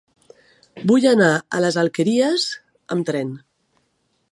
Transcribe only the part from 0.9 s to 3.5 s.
Vull anar a les Alqueries amb tren.